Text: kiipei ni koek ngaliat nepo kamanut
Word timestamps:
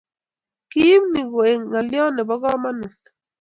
kiipei 0.71 1.05
ni 1.11 1.21
koek 1.33 1.59
ngaliat 1.67 2.09
nepo 2.13 2.35
kamanut 2.43 3.01